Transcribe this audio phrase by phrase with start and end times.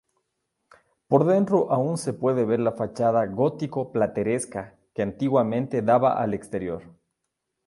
[1.07, 6.81] Por dentro aún se puede ver la fachada gótico-plateresca que antiguamente daba al exterior.